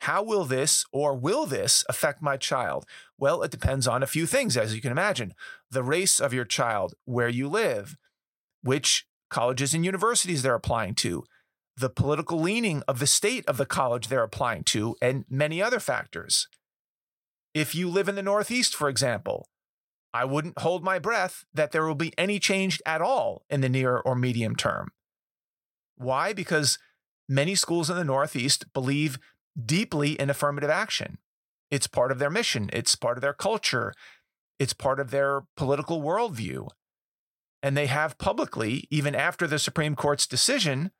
how 0.00 0.22
will 0.22 0.44
this 0.44 0.84
or 0.92 1.14
will 1.14 1.46
this 1.46 1.84
affect 1.88 2.22
my 2.22 2.36
child? 2.36 2.84
Well, 3.18 3.42
it 3.42 3.50
depends 3.50 3.88
on 3.88 4.02
a 4.02 4.06
few 4.06 4.26
things, 4.26 4.56
as 4.56 4.74
you 4.74 4.80
can 4.80 4.92
imagine 4.92 5.34
the 5.70 5.82
race 5.82 6.20
of 6.20 6.32
your 6.32 6.44
child, 6.44 6.94
where 7.04 7.28
you 7.28 7.48
live, 7.48 7.96
which 8.62 9.06
colleges 9.30 9.74
and 9.74 9.84
universities 9.84 10.42
they're 10.42 10.54
applying 10.54 10.94
to, 10.96 11.24
the 11.76 11.90
political 11.90 12.40
leaning 12.40 12.82
of 12.86 12.98
the 12.98 13.06
state 13.06 13.44
of 13.46 13.56
the 13.56 13.66
college 13.66 14.08
they're 14.08 14.22
applying 14.22 14.64
to, 14.64 14.96
and 15.02 15.24
many 15.28 15.60
other 15.60 15.80
factors. 15.80 16.48
If 17.54 17.74
you 17.74 17.88
live 17.88 18.08
in 18.08 18.14
the 18.14 18.22
Northeast, 18.22 18.74
for 18.74 18.88
example, 18.88 19.48
I 20.12 20.24
wouldn't 20.24 20.58
hold 20.58 20.84
my 20.84 20.98
breath 20.98 21.44
that 21.52 21.72
there 21.72 21.86
will 21.86 21.94
be 21.94 22.16
any 22.16 22.38
change 22.38 22.80
at 22.86 23.02
all 23.02 23.42
in 23.50 23.60
the 23.60 23.68
near 23.68 23.98
or 23.98 24.14
medium 24.14 24.56
term. 24.56 24.92
Why? 25.96 26.32
Because 26.32 26.78
many 27.28 27.54
schools 27.54 27.90
in 27.90 27.96
the 27.96 28.04
Northeast 28.04 28.72
believe 28.72 29.18
deeply 29.64 30.12
in 30.12 30.30
affirmative 30.30 30.70
action. 30.70 31.18
It's 31.70 31.86
part 31.86 32.12
of 32.12 32.18
their 32.18 32.30
mission, 32.30 32.70
it's 32.72 32.94
part 32.94 33.18
of 33.18 33.22
their 33.22 33.32
culture, 33.32 33.92
it's 34.58 34.72
part 34.72 35.00
of 35.00 35.10
their 35.10 35.42
political 35.56 36.02
worldview. 36.02 36.68
And 37.62 37.76
they 37.76 37.86
have 37.86 38.18
publicly, 38.18 38.86
even 38.90 39.14
after 39.14 39.46
the 39.46 39.58
Supreme 39.58 39.96
Court's 39.96 40.26
decision, 40.26 40.92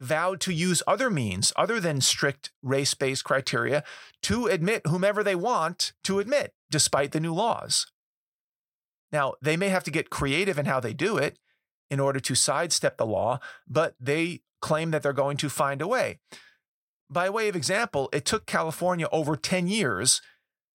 vowed 0.00 0.40
to 0.40 0.52
use 0.52 0.82
other 0.86 1.10
means 1.10 1.52
other 1.56 1.78
than 1.78 2.00
strict 2.00 2.50
race 2.62 2.94
based 2.94 3.24
criteria 3.24 3.84
to 4.22 4.46
admit 4.46 4.86
whomever 4.86 5.22
they 5.22 5.34
want 5.34 5.92
to 6.04 6.18
admit, 6.18 6.54
despite 6.70 7.12
the 7.12 7.20
new 7.20 7.34
laws. 7.34 7.86
Now, 9.12 9.34
they 9.42 9.56
may 9.56 9.68
have 9.68 9.84
to 9.84 9.90
get 9.90 10.10
creative 10.10 10.58
in 10.58 10.66
how 10.66 10.80
they 10.80 10.94
do 10.94 11.16
it 11.16 11.38
in 11.90 12.00
order 12.00 12.20
to 12.20 12.34
sidestep 12.34 12.96
the 12.96 13.06
law, 13.06 13.40
but 13.68 13.94
they 13.98 14.40
claim 14.60 14.90
that 14.90 15.02
they're 15.02 15.12
going 15.12 15.36
to 15.38 15.48
find 15.48 15.82
a 15.82 15.88
way. 15.88 16.18
By 17.08 17.28
way 17.28 17.48
of 17.48 17.56
example, 17.56 18.08
it 18.12 18.24
took 18.24 18.46
California 18.46 19.08
over 19.10 19.36
10 19.36 19.66
years 19.66 20.20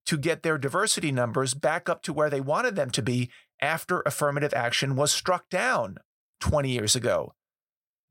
to 0.05 0.17
get 0.17 0.43
their 0.43 0.57
diversity 0.57 1.11
numbers 1.11 1.53
back 1.53 1.89
up 1.89 2.01
to 2.03 2.13
where 2.13 2.29
they 2.29 2.41
wanted 2.41 2.75
them 2.75 2.91
to 2.91 3.01
be 3.01 3.31
after 3.61 4.01
affirmative 4.05 4.53
action 4.53 4.95
was 4.95 5.11
struck 5.11 5.49
down 5.49 5.97
20 6.41 6.69
years 6.69 6.95
ago 6.95 7.33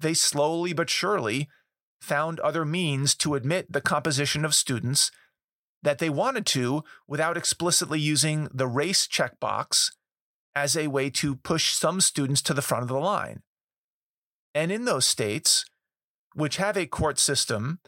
they 0.00 0.14
slowly 0.14 0.72
but 0.72 0.90
surely 0.90 1.48
found 2.00 2.40
other 2.40 2.64
means 2.64 3.14
to 3.14 3.34
admit 3.34 3.72
the 3.72 3.80
composition 3.80 4.44
of 4.44 4.54
students 4.54 5.10
that 5.82 5.98
they 5.98 6.10
wanted 6.10 6.46
to 6.46 6.82
without 7.06 7.36
explicitly 7.36 7.98
using 7.98 8.48
the 8.52 8.66
race 8.66 9.06
checkbox 9.06 9.90
as 10.54 10.76
a 10.76 10.88
way 10.88 11.10
to 11.10 11.36
push 11.36 11.72
some 11.72 12.00
students 12.00 12.42
to 12.42 12.54
the 12.54 12.62
front 12.62 12.82
of 12.82 12.88
the 12.88 12.98
line. 12.98 13.42
And 14.54 14.70
in 14.70 14.84
those 14.84 15.06
states, 15.06 15.64
which 16.34 16.56
have 16.56 16.76
a 16.76 16.86
court 16.86 17.18
system 17.18 17.80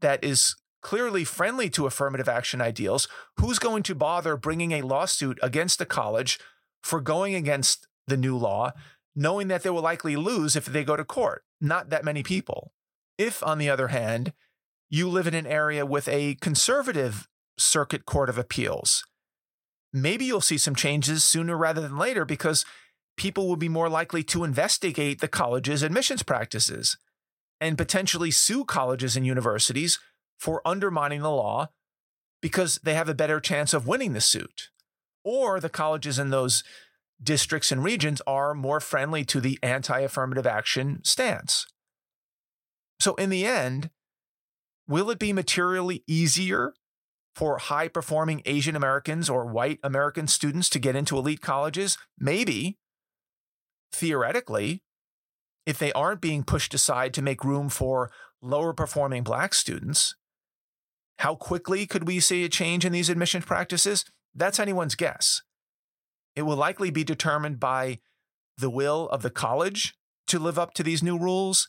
that 0.00 0.22
is 0.22 0.56
clearly 0.82 1.24
friendly 1.24 1.68
to 1.70 1.86
affirmative 1.86 2.28
action 2.28 2.60
ideals, 2.60 3.08
who's 3.38 3.58
going 3.58 3.82
to 3.84 3.94
bother 3.94 4.36
bringing 4.36 4.72
a 4.72 4.82
lawsuit 4.82 5.38
against 5.42 5.80
a 5.80 5.86
college 5.86 6.38
for 6.82 7.00
going 7.00 7.34
against 7.34 7.88
the 8.06 8.16
new 8.16 8.36
law 8.36 8.72
knowing 9.16 9.48
that 9.48 9.62
they 9.62 9.70
will 9.70 9.82
likely 9.82 10.14
lose 10.14 10.54
if 10.54 10.66
they 10.66 10.84
go 10.84 10.94
to 10.94 11.04
court. 11.04 11.42
Not 11.60 11.88
that 11.88 12.04
many 12.04 12.22
people. 12.22 12.72
If, 13.16 13.42
on 13.42 13.56
the 13.56 13.70
other 13.70 13.88
hand, 13.88 14.34
you 14.90 15.08
live 15.08 15.26
in 15.26 15.34
an 15.34 15.46
area 15.46 15.86
with 15.86 16.06
a 16.06 16.34
conservative 16.34 17.26
circuit 17.58 18.04
court 18.04 18.28
of 18.28 18.36
appeals, 18.36 19.04
maybe 19.92 20.26
you'll 20.26 20.42
see 20.42 20.58
some 20.58 20.74
changes 20.74 21.24
sooner 21.24 21.56
rather 21.56 21.80
than 21.80 21.96
later 21.96 22.26
because 22.26 22.66
people 23.16 23.48
will 23.48 23.56
be 23.56 23.68
more 23.68 23.88
likely 23.88 24.22
to 24.22 24.44
investigate 24.44 25.20
the 25.20 25.28
college's 25.28 25.82
admissions 25.82 26.22
practices 26.22 26.96
and 27.60 27.78
potentially 27.78 28.30
sue 28.30 28.64
colleges 28.64 29.16
and 29.16 29.26
universities 29.26 29.98
for 30.38 30.66
undermining 30.66 31.22
the 31.22 31.30
law 31.30 31.68
because 32.42 32.78
they 32.82 32.94
have 32.94 33.08
a 33.08 33.14
better 33.14 33.40
chance 33.40 33.72
of 33.72 33.86
winning 33.86 34.12
the 34.12 34.20
suit. 34.20 34.68
Or 35.24 35.58
the 35.58 35.68
colleges 35.68 36.18
in 36.18 36.30
those 36.30 36.62
districts 37.22 37.72
and 37.72 37.82
regions 37.82 38.20
are 38.26 38.54
more 38.54 38.80
friendly 38.80 39.24
to 39.24 39.40
the 39.40 39.58
anti 39.62 40.00
affirmative 40.00 40.46
action 40.46 41.00
stance. 41.02 41.66
So, 43.00 43.14
in 43.16 43.30
the 43.30 43.44
end, 43.44 43.90
will 44.86 45.10
it 45.10 45.18
be 45.18 45.32
materially 45.32 46.04
easier 46.06 46.74
for 47.34 47.58
high 47.58 47.88
performing 47.88 48.42
Asian 48.46 48.76
Americans 48.76 49.28
or 49.28 49.46
white 49.46 49.78
American 49.82 50.26
students 50.26 50.68
to 50.70 50.78
get 50.78 50.96
into 50.96 51.18
elite 51.18 51.40
colleges? 51.40 51.98
Maybe. 52.18 52.78
Theoretically, 53.92 54.82
if 55.64 55.78
they 55.78 55.92
aren't 55.92 56.20
being 56.20 56.44
pushed 56.44 56.74
aside 56.74 57.12
to 57.14 57.22
make 57.22 57.44
room 57.44 57.68
for 57.68 58.10
lower 58.40 58.72
performing 58.72 59.22
black 59.22 59.54
students, 59.54 60.14
how 61.18 61.34
quickly 61.34 61.86
could 61.86 62.06
we 62.06 62.20
see 62.20 62.44
a 62.44 62.48
change 62.48 62.84
in 62.84 62.92
these 62.92 63.08
admissions 63.08 63.44
practices? 63.44 64.04
That's 64.34 64.60
anyone's 64.60 64.94
guess. 64.94 65.42
It 66.34 66.42
will 66.42 66.56
likely 66.56 66.90
be 66.90 67.04
determined 67.04 67.58
by 67.58 67.98
the 68.58 68.70
will 68.70 69.08
of 69.08 69.22
the 69.22 69.30
college 69.30 69.94
to 70.28 70.38
live 70.38 70.58
up 70.58 70.74
to 70.74 70.82
these 70.82 71.02
new 71.02 71.18
rules, 71.18 71.68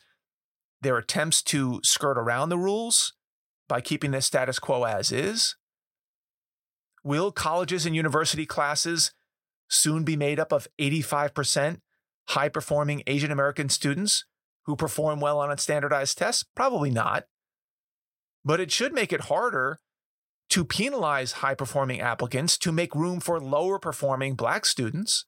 their 0.81 0.97
attempts 0.97 1.41
to 1.43 1.79
skirt 1.83 2.17
around 2.17 2.49
the 2.49 2.57
rules 2.57 3.13
by 3.69 3.81
keeping 3.81 4.11
the 4.11 4.21
status 4.21 4.59
quo 4.59 4.83
as 4.83 5.11
is. 5.11 5.55
Will 7.03 7.31
colleges 7.31 7.85
and 7.85 7.95
university 7.95 8.45
classes 8.45 9.11
soon 9.69 10.03
be 10.03 10.15
made 10.15 10.39
up 10.39 10.51
of 10.51 10.67
85% 10.79 11.79
high 12.29 12.49
performing 12.49 13.03
Asian 13.07 13.31
American 13.31 13.69
students 13.69 14.25
who 14.65 14.75
perform 14.75 15.19
well 15.19 15.39
on 15.39 15.51
a 15.51 15.57
standardized 15.57 16.17
tests? 16.17 16.43
Probably 16.55 16.91
not. 16.91 17.25
But 18.43 18.59
it 18.59 18.71
should 18.71 18.93
make 18.93 19.11
it 19.11 19.21
harder 19.21 19.79
to 20.49 20.63
penalize 20.63 21.33
high 21.33 21.55
performing 21.55 21.99
applicants 21.99 22.57
to 22.59 22.71
make 22.71 22.95
room 22.95 23.19
for 23.19 23.39
lower 23.39 23.79
performing 23.79 24.35
black 24.35 24.65
students. 24.65 25.25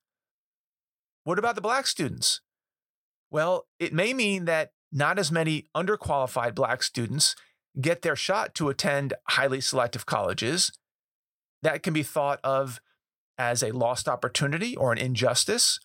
What 1.23 1.39
about 1.39 1.55
the 1.55 1.61
black 1.61 1.87
students? 1.87 2.41
Well, 3.29 3.67
it 3.79 3.93
may 3.93 4.13
mean 4.13 4.45
that 4.45 4.71
not 4.91 5.19
as 5.19 5.31
many 5.31 5.67
underqualified 5.75 6.55
black 6.55 6.81
students 6.81 7.35
get 7.79 8.01
their 8.01 8.15
shot 8.15 8.55
to 8.55 8.69
attend 8.69 9.13
highly 9.27 9.61
selective 9.61 10.05
colleges. 10.05 10.71
That 11.61 11.83
can 11.83 11.93
be 11.93 12.03
thought 12.03 12.39
of 12.43 12.79
as 13.37 13.61
a 13.61 13.71
lost 13.71 14.07
opportunity 14.07 14.75
or 14.75 14.91
an 14.91 14.97
injustice, 14.97 15.79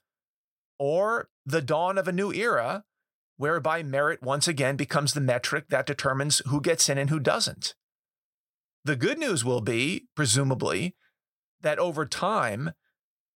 or 0.78 1.28
the 1.46 1.62
dawn 1.62 1.98
of 1.98 2.08
a 2.08 2.12
new 2.12 2.32
era 2.32 2.84
whereby 3.36 3.82
merit 3.82 4.22
once 4.22 4.46
again 4.46 4.76
becomes 4.76 5.12
the 5.12 5.20
metric 5.20 5.66
that 5.68 5.86
determines 5.86 6.40
who 6.46 6.60
gets 6.60 6.88
in 6.88 6.98
and 6.98 7.10
who 7.10 7.18
doesn't. 7.18 7.74
The 8.84 8.96
good 8.96 9.18
news 9.18 9.44
will 9.44 9.60
be, 9.60 10.06
presumably, 10.14 10.94
that 11.62 11.78
over 11.78 12.06
time, 12.06 12.72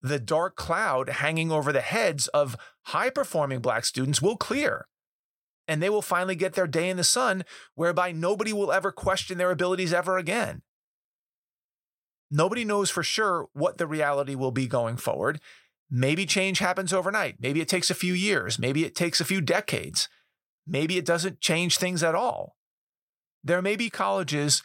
the 0.01 0.19
dark 0.19 0.55
cloud 0.55 1.09
hanging 1.09 1.51
over 1.51 1.71
the 1.71 1.81
heads 1.81 2.27
of 2.29 2.57
high 2.83 3.09
performing 3.09 3.59
black 3.59 3.85
students 3.85 4.21
will 4.21 4.37
clear. 4.37 4.87
And 5.67 5.81
they 5.81 5.89
will 5.89 6.01
finally 6.01 6.35
get 6.35 6.53
their 6.53 6.67
day 6.67 6.89
in 6.89 6.97
the 6.97 7.03
sun, 7.03 7.43
whereby 7.73 8.11
nobody 8.11 8.53
will 8.53 8.71
ever 8.71 8.91
question 8.91 9.37
their 9.37 9.51
abilities 9.51 9.93
ever 9.93 10.17
again. 10.17 10.61
Nobody 12.29 12.65
knows 12.65 12.89
for 12.89 13.01
sure 13.03 13.47
what 13.53 13.77
the 13.77 13.87
reality 13.87 14.35
will 14.35 14.51
be 14.51 14.67
going 14.67 14.97
forward. 14.97 15.39
Maybe 15.89 16.25
change 16.25 16.59
happens 16.59 16.93
overnight. 16.93 17.35
Maybe 17.39 17.61
it 17.61 17.67
takes 17.67 17.89
a 17.89 17.95
few 17.95 18.13
years. 18.13 18.57
Maybe 18.57 18.85
it 18.85 18.95
takes 18.95 19.21
a 19.21 19.25
few 19.25 19.41
decades. 19.41 20.09
Maybe 20.65 20.97
it 20.97 21.05
doesn't 21.05 21.41
change 21.41 21.77
things 21.77 22.03
at 22.03 22.15
all. 22.15 22.55
There 23.43 23.61
may 23.61 23.75
be 23.75 23.89
colleges 23.89 24.63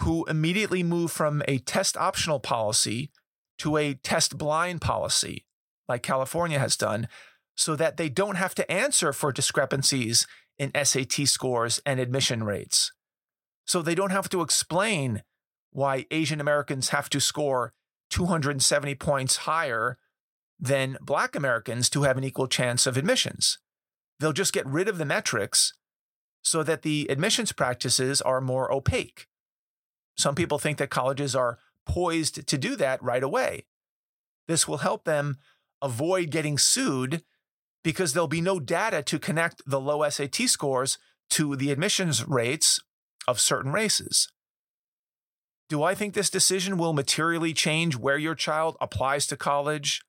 who 0.00 0.24
immediately 0.26 0.82
move 0.82 1.10
from 1.10 1.42
a 1.48 1.58
test 1.58 1.96
optional 1.96 2.40
policy 2.40 3.10
to 3.58 3.76
a 3.76 3.94
test 3.94 4.38
blind 4.38 4.80
policy, 4.80 5.46
like 5.88 6.02
California 6.02 6.58
has 6.58 6.76
done, 6.76 7.08
so 7.54 7.76
that 7.76 7.96
they 7.96 8.08
don't 8.08 8.36
have 8.36 8.54
to 8.54 8.70
answer 8.70 9.12
for 9.12 9.32
discrepancies 9.32 10.26
in 10.58 10.72
SAT 10.84 11.26
scores 11.26 11.80
and 11.84 12.00
admission 12.00 12.44
rates. 12.44 12.92
So 13.66 13.82
they 13.82 13.94
don't 13.94 14.10
have 14.10 14.28
to 14.30 14.42
explain 14.42 15.22
why 15.70 16.06
Asian 16.10 16.40
Americans 16.40 16.90
have 16.90 17.08
to 17.10 17.20
score 17.20 17.72
270 18.10 18.94
points 18.96 19.36
higher 19.38 19.98
than 20.60 20.98
Black 21.00 21.34
Americans 21.34 21.88
to 21.90 22.02
have 22.02 22.18
an 22.18 22.24
equal 22.24 22.46
chance 22.46 22.86
of 22.86 22.96
admissions. 22.96 23.58
They'll 24.18 24.32
just 24.32 24.52
get 24.52 24.66
rid 24.66 24.88
of 24.88 24.98
the 24.98 25.06
metrics 25.06 25.72
so 26.42 26.62
that 26.62 26.82
the 26.82 27.06
admissions 27.10 27.52
practices 27.52 28.20
are 28.20 28.40
more 28.40 28.72
opaque. 28.72 29.26
Some 30.16 30.34
people 30.34 30.58
think 30.58 30.78
that 30.78 30.90
colleges 30.90 31.34
are 31.34 31.58
poised 31.86 32.46
to 32.46 32.58
do 32.58 32.76
that 32.76 33.02
right 33.02 33.22
away. 33.22 33.64
This 34.48 34.68
will 34.68 34.78
help 34.78 35.04
them 35.04 35.38
avoid 35.80 36.30
getting 36.30 36.58
sued 36.58 37.22
because 37.82 38.12
there'll 38.12 38.28
be 38.28 38.42
no 38.42 38.60
data 38.60 39.02
to 39.02 39.18
connect 39.18 39.62
the 39.66 39.80
low 39.80 40.06
SAT 40.08 40.34
scores 40.48 40.98
to 41.30 41.56
the 41.56 41.70
admissions 41.70 42.26
rates 42.28 42.80
of 43.26 43.40
certain 43.40 43.72
races. 43.72 44.28
Do 45.70 45.82
I 45.82 45.94
think 45.94 46.14
this 46.14 46.30
decision 46.30 46.76
will 46.76 46.92
materially 46.92 47.54
change 47.54 47.96
where 47.96 48.18
your 48.18 48.34
child 48.34 48.76
applies 48.80 49.26
to 49.28 49.36
college 49.36 50.02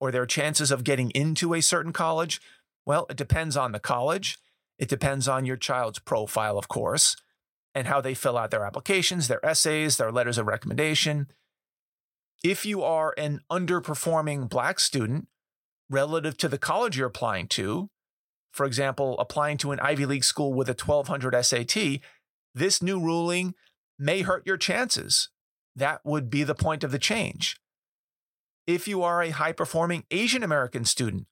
or 0.00 0.10
their 0.10 0.26
chances 0.26 0.70
of 0.70 0.82
getting 0.82 1.10
into 1.10 1.54
a 1.54 1.60
certain 1.60 1.92
college? 1.92 2.40
Well, 2.86 3.06
it 3.10 3.16
depends 3.16 3.56
on 3.56 3.72
the 3.72 3.78
college. 3.78 4.38
It 4.78 4.88
depends 4.88 5.28
on 5.28 5.44
your 5.44 5.58
child's 5.58 5.98
profile, 5.98 6.58
of 6.58 6.68
course, 6.68 7.14
and 7.74 7.86
how 7.86 8.00
they 8.00 8.14
fill 8.14 8.38
out 8.38 8.50
their 8.50 8.64
applications, 8.64 9.28
their 9.28 9.44
essays, 9.44 9.98
their 9.98 10.10
letters 10.10 10.38
of 10.38 10.46
recommendation. 10.46 11.28
If 12.42 12.64
you 12.64 12.82
are 12.82 13.14
an 13.18 13.40
underperforming 13.52 14.48
Black 14.48 14.80
student 14.80 15.28
relative 15.90 16.38
to 16.38 16.48
the 16.48 16.58
college 16.58 16.96
you're 16.96 17.08
applying 17.08 17.46
to, 17.48 17.90
for 18.52 18.64
example, 18.64 19.18
applying 19.18 19.58
to 19.58 19.72
an 19.72 19.80
Ivy 19.80 20.06
League 20.06 20.24
school 20.24 20.54
with 20.54 20.68
a 20.68 20.72
1200 20.72 21.44
SAT, 21.44 22.00
this 22.54 22.82
new 22.82 22.98
ruling 22.98 23.54
may 23.98 24.22
hurt 24.22 24.46
your 24.46 24.56
chances. 24.56 25.28
That 25.76 26.00
would 26.04 26.30
be 26.30 26.42
the 26.42 26.54
point 26.54 26.82
of 26.82 26.90
the 26.90 26.98
change. 26.98 27.60
If 28.70 28.86
you 28.86 29.02
are 29.02 29.20
a 29.20 29.30
high 29.30 29.50
performing 29.50 30.04
Asian 30.12 30.44
American 30.44 30.84
student 30.84 31.26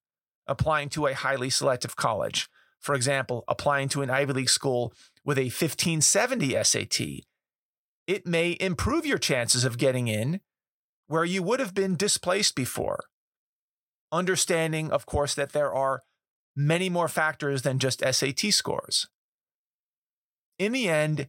applying 0.49 0.89
to 0.89 1.07
a 1.07 1.15
highly 1.15 1.51
selective 1.51 1.95
college, 1.95 2.49
for 2.81 2.97
example, 2.97 3.45
applying 3.47 3.89
to 3.91 4.03
an 4.03 4.11
Ivy 4.11 4.33
League 4.33 4.51
school 4.51 4.93
with 5.25 5.39
a 5.39 5.43
1570 5.43 6.65
SAT, 6.65 7.01
it 8.09 8.27
may 8.27 8.57
improve 8.59 9.07
your 9.07 9.19
chances 9.19 9.65
of 9.65 9.79
getting 9.79 10.09
in 10.09 10.41
where 11.07 11.25
you 11.25 11.41
would 11.45 11.61
have 11.61 11.75
been 11.75 11.95
displaced 11.95 12.57
before. 12.57 13.05
Understanding, 14.11 14.91
of 14.91 15.07
course, 15.07 15.37
that 15.37 15.53
there 15.53 15.73
are 15.73 16.03
many 16.57 16.89
more 16.89 17.07
factors 17.07 17.63
than 17.63 17.79
just 17.79 18.03
SAT 18.03 18.53
scores. 18.53 19.07
In 20.59 20.73
the 20.73 20.89
end, 20.89 21.29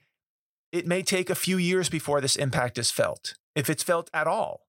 it 0.71 0.87
may 0.87 1.03
take 1.03 1.29
a 1.29 1.35
few 1.35 1.57
years 1.57 1.87
before 1.87 2.19
this 2.19 2.35
impact 2.35 2.79
is 2.79 2.89
felt, 2.89 3.35
if 3.55 3.69
it's 3.69 3.83
felt 3.83 4.09
at 4.11 4.25
all. 4.25 4.68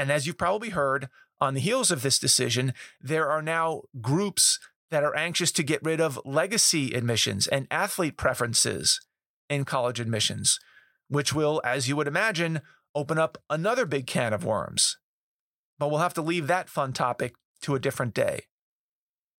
And 0.00 0.10
as 0.10 0.26
you've 0.26 0.38
probably 0.38 0.70
heard, 0.70 1.10
on 1.42 1.52
the 1.52 1.60
heels 1.60 1.90
of 1.90 2.00
this 2.00 2.18
decision, 2.18 2.72
there 3.02 3.28
are 3.28 3.42
now 3.42 3.82
groups 4.00 4.58
that 4.90 5.04
are 5.04 5.14
anxious 5.14 5.52
to 5.52 5.62
get 5.62 5.84
rid 5.84 6.00
of 6.00 6.18
legacy 6.24 6.94
admissions 6.94 7.46
and 7.46 7.66
athlete 7.70 8.16
preferences 8.16 8.98
in 9.50 9.66
college 9.66 10.00
admissions, 10.00 10.58
which 11.08 11.34
will, 11.34 11.60
as 11.66 11.86
you 11.86 11.96
would 11.96 12.08
imagine, 12.08 12.62
open 12.94 13.18
up 13.18 13.36
another 13.50 13.84
big 13.84 14.06
can 14.06 14.32
of 14.32 14.42
worms. 14.42 14.96
But 15.78 15.90
we'll 15.90 16.00
have 16.00 16.14
to 16.14 16.22
leave 16.22 16.46
that 16.46 16.70
fun 16.70 16.94
topic 16.94 17.34
to 17.60 17.74
a 17.74 17.78
different 17.78 18.14
day. 18.14 18.44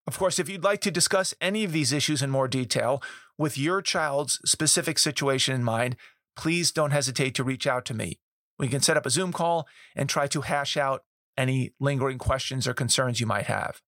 Of 0.07 0.19
course, 0.19 0.39
if 0.39 0.51
you'd 0.51 0.63
like 0.63 0.83
to 0.83 0.91
discuss 0.91 1.33
any 1.41 1.65
of 1.65 1.73
these 1.73 1.91
issues 1.91 2.21
in 2.21 2.29
more 2.29 2.49
detail 2.49 3.03
with 3.39 3.57
your 3.57 3.81
child's 3.81 4.39
specific 4.45 4.99
situation 4.99 5.55
in 5.55 5.65
mind, 5.65 5.97
please 6.37 6.71
don't 6.71 6.91
hesitate 6.91 7.35
to 7.37 7.45
reach 7.45 7.67
out 7.67 7.87
to 7.87 7.95
me. 7.95 8.19
We 8.61 8.69
can 8.69 8.83
set 8.83 8.99
up 8.99 9.07
a 9.07 9.11
Zoom 9.11 9.33
call 9.33 9.67
and 9.97 10.07
try 10.07 10.27
to 10.27 10.43
hash 10.43 10.77
out 10.77 11.05
any 11.35 11.73
lingering 11.81 12.19
questions 12.19 12.69
or 12.69 12.75
concerns 12.75 13.19
you 13.19 13.27
might 13.27 13.47
have. 13.47 13.81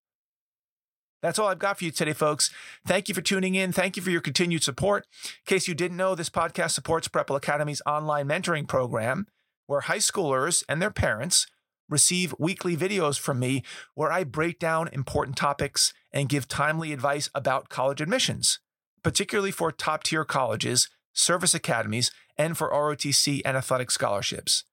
That's 1.20 1.38
all 1.38 1.48
I've 1.48 1.58
got 1.58 1.78
for 1.78 1.84
you 1.84 1.90
today, 1.90 2.14
folks. 2.14 2.50
Thank 2.86 3.10
you 3.10 3.14
for 3.14 3.20
tuning 3.20 3.54
in. 3.54 3.70
Thank 3.70 3.98
you 3.98 4.02
for 4.02 4.08
your 4.08 4.22
continued 4.22 4.62
support. 4.62 5.06
In 5.24 5.30
case 5.44 5.68
you 5.68 5.74
didn't 5.74 5.98
know, 5.98 6.14
this 6.14 6.30
podcast 6.30 6.70
supports 6.70 7.06
Prepwell 7.06 7.36
Academy's 7.36 7.82
online 7.84 8.26
mentoring 8.26 8.66
program, 8.66 9.26
where 9.66 9.82
high 9.82 9.98
schoolers 9.98 10.64
and 10.70 10.80
their 10.80 10.90
parents 10.90 11.46
receive 11.90 12.34
weekly 12.38 12.74
videos 12.74 13.20
from 13.20 13.38
me 13.38 13.62
where 13.94 14.10
I 14.10 14.24
break 14.24 14.58
down 14.58 14.88
important 14.88 15.36
topics 15.36 15.92
and 16.12 16.30
give 16.30 16.48
timely 16.48 16.94
advice 16.94 17.28
about 17.34 17.68
college 17.68 18.00
admissions, 18.00 18.58
particularly 19.02 19.50
for 19.50 19.70
top 19.70 20.02
tier 20.02 20.24
colleges, 20.24 20.88
service 21.12 21.54
academies, 21.54 22.10
and 22.36 22.56
for 22.56 22.70
ROTC 22.70 23.42
and 23.44 23.56
athletic 23.56 23.90
scholarships. 23.90 24.64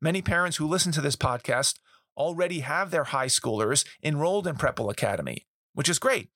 Many 0.00 0.22
parents 0.22 0.56
who 0.56 0.66
listen 0.66 0.92
to 0.92 1.00
this 1.00 1.16
podcast 1.16 1.78
already 2.16 2.60
have 2.60 2.90
their 2.90 3.04
high 3.04 3.26
schoolers 3.26 3.84
enrolled 4.02 4.46
in 4.46 4.56
Prepwell 4.56 4.90
Academy, 4.90 5.46
which 5.74 5.88
is 5.88 5.98
great. 5.98 6.28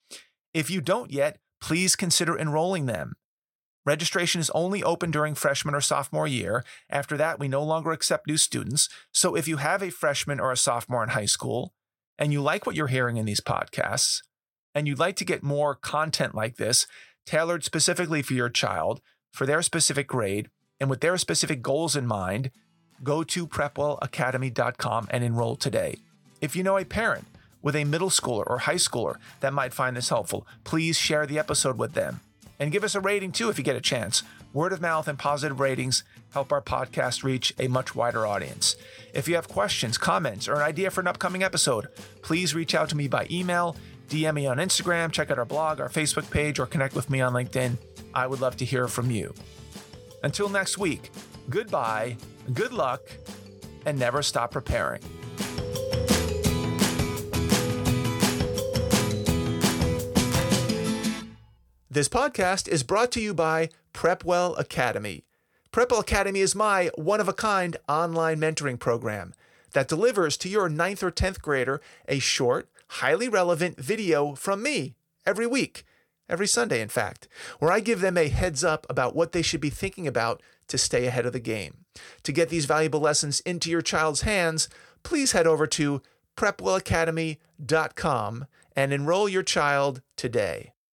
If 0.52 0.70
you 0.70 0.80
don't 0.80 1.11
yet, 1.11 1.38
please 1.61 1.96
consider 1.96 2.38
enrolling 2.38 2.87
them. 2.87 3.14
Registration 3.87 4.40
is 4.40 4.50
only 4.50 4.83
open 4.83 5.11
during 5.11 5.35
freshman 5.35 5.74
or 5.74 5.80
sophomore 5.80 6.26
year. 6.26 6.64
After 6.88 7.16
that, 7.18 7.38
we 7.38 7.48
no 7.48 7.62
longer 7.62 7.92
accept 7.92 8.26
new 8.26 8.38
students. 8.38 8.88
So 9.12 9.35
if 9.35 9.46
you 9.46 9.59
have 9.59 9.83
a 9.83 9.90
freshman 9.90 10.40
or 10.40 10.50
a 10.52 10.57
sophomore 10.57 11.02
in 11.02 11.11
high 11.11 11.26
school 11.26 11.74
and 12.18 12.33
you 12.33 12.40
like 12.40 12.64
what 12.64 12.76
you're 12.76 12.87
hearing 12.87 13.18
in 13.18 13.26
these 13.26 13.40
podcasts 13.40 14.22
and 14.74 14.88
you'd 14.88 14.98
like 14.98 15.16
to 15.16 15.24
get 15.24 15.42
more 15.42 15.74
content 15.74 16.35
like 16.35 16.57
this 16.57 16.87
tailored 17.26 17.64
specifically 17.64 18.22
for 18.22 18.35
your 18.35 18.50
child, 18.50 19.00
for 19.35 19.47
their 19.47 19.62
specific 19.62 20.07
grade, 20.07 20.49
and 20.79 20.88
with 20.88 21.01
their 21.01 21.18
specific 21.18 21.61
goals 21.61 21.97
in 21.97 22.07
mind, 22.07 22.53
go 23.03 23.25
to 23.25 23.49
prepwellacademy.com 23.49 25.09
and 25.11 25.25
enroll 25.25 25.57
today. 25.57 25.97
If 26.40 26.55
you 26.55 26.62
know 26.62 26.79
a 26.79 26.85
parent 26.85 27.27
with 27.61 27.75
a 27.75 27.83
middle 27.83 28.11
schooler 28.11 28.44
or 28.47 28.59
high 28.59 28.77
schooler 28.77 29.16
that 29.40 29.53
might 29.53 29.75
find 29.75 29.97
this 29.97 30.11
helpful, 30.11 30.47
please 30.62 30.97
share 30.97 31.27
the 31.27 31.40
episode 31.40 31.79
with 31.79 31.94
them. 31.94 32.20
And 32.61 32.70
give 32.70 32.85
us 32.85 32.94
a 32.94 33.01
rating 33.01 33.33
too 33.33 33.49
if 33.49 33.59
you 33.59 33.64
get 33.64 33.75
a 33.75 33.81
chance. 33.81 34.23
Word 34.53 34.73
of 34.73 34.81
mouth 34.81 35.09
and 35.09 35.18
positive 35.18 35.59
ratings 35.59 36.05
help 36.31 36.53
our 36.53 36.62
podcast 36.62 37.25
reach 37.25 37.53
a 37.59 37.66
much 37.66 37.97
wider 37.97 38.25
audience. 38.25 38.77
If 39.12 39.27
you 39.27 39.35
have 39.35 39.49
questions, 39.49 39.99
comments, 39.99 40.47
or 40.47 40.55
an 40.55 40.62
idea 40.62 40.92
for 40.92 41.01
an 41.01 41.09
upcoming 41.09 41.42
episode, 41.42 41.88
please 42.23 42.55
reach 42.55 42.73
out 42.73 42.88
to 42.90 42.97
me 42.97 43.09
by 43.09 43.27
email, 43.33 43.75
DM 44.09 44.35
me 44.35 44.47
on 44.47 44.59
Instagram, 44.59 45.11
check 45.11 45.33
out 45.33 45.40
our 45.40 45.44
blog, 45.44 45.81
our 45.81 45.88
Facebook 45.88 46.31
page, 46.31 46.61
or 46.61 46.66
connect 46.66 46.94
with 46.94 47.11
me 47.11 47.20
on 47.20 47.33
LinkedIn. 47.33 47.79
I 48.14 48.27
would 48.27 48.40
love 48.40 48.57
to 48.59 48.64
hear 48.64 48.88
from 48.88 49.11
you. 49.11 49.35
Until 50.22 50.48
next 50.48 50.79
week, 50.79 51.11
goodbye, 51.50 52.16
good 52.53 52.72
luck, 52.72 53.03
and 53.85 53.98
never 53.98 54.22
stop 54.22 54.53
preparing. 54.53 55.03
This 61.90 62.09
podcast 62.09 62.66
is 62.66 62.83
brought 62.83 63.12
to 63.12 63.20
you 63.20 63.35
by 63.35 63.68
Prepwell 63.92 64.59
Academy. 64.59 65.24
Prepwell 65.70 66.00
Academy 66.00 66.40
is 66.40 66.55
my 66.55 66.90
one 66.96 67.20
of 67.20 67.29
a 67.29 67.33
kind 67.33 67.77
online 67.88 68.40
mentoring 68.40 68.81
program 68.81 69.33
that 69.74 69.87
delivers 69.87 70.37
to 70.38 70.48
your 70.48 70.68
9th 70.68 71.03
or 71.03 71.11
10th 71.12 71.40
grader 71.40 71.81
a 72.09 72.18
short, 72.18 72.68
highly 72.88 73.29
relevant 73.29 73.81
video 73.81 74.35
from 74.35 74.62
me 74.62 74.94
every 75.24 75.46
week, 75.46 75.85
every 76.28 76.46
Sunday, 76.46 76.80
in 76.80 76.88
fact, 76.88 77.26
where 77.58 77.72
I 77.72 77.80
give 77.80 78.00
them 78.00 78.18
a 78.18 78.28
heads 78.28 78.62
up 78.64 78.87
about 78.90 79.16
what 79.16 79.32
they 79.32 79.42
should 79.42 79.60
be 79.60 79.70
thinking 79.70 80.06
about 80.06 80.42
to 80.68 80.78
stay 80.78 81.06
ahead 81.06 81.26
of 81.26 81.32
the 81.32 81.40
game. 81.40 81.84
To 82.24 82.32
get 82.32 82.48
these 82.48 82.64
valuable 82.66 83.00
lessons 83.00 83.40
into 83.40 83.70
your 83.70 83.82
child's 83.82 84.22
hands, 84.22 84.68
please 85.02 85.32
head 85.32 85.46
over 85.46 85.66
to 85.68 86.02
prepwellacademy.com 86.37 88.46
and 88.76 88.92
enroll 88.92 89.28
your 89.28 89.42
child 89.42 90.02
today. 90.16 90.73